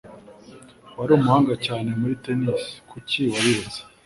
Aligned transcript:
Wari 0.97 1.11
umuhanga 1.13 1.53
cyane 1.65 1.89
muri 1.99 2.15
tennis. 2.23 2.63
Kuki 2.89 3.21
wabiretse? 3.31 3.79